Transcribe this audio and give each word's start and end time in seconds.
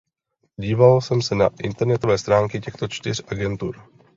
Díval 0.57 1.01
jsem 1.01 1.21
se 1.21 1.35
na 1.35 1.49
internetové 1.63 2.17
stránky 2.17 2.61
těchto 2.61 2.87
čtyř 2.87 3.21
agentur. 3.27 3.85